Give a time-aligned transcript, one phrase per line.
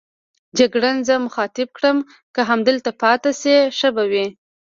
[0.57, 1.97] جګړن زه مخاطب کړم:
[2.33, 4.25] که همدلته پاتې شئ ښه به وي.